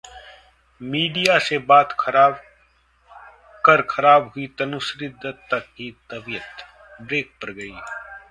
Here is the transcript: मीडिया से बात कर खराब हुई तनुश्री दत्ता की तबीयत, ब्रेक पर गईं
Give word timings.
मीडिया 0.81 1.37
से 1.39 1.57
बात 1.67 1.91
कर 3.63 3.81
खराब 3.89 4.31
हुई 4.35 4.47
तनुश्री 4.59 5.07
दत्ता 5.23 5.59
की 5.59 5.91
तबीयत, 6.11 6.65
ब्रेक 7.01 7.31
पर 7.41 7.53
गईं 7.53 7.79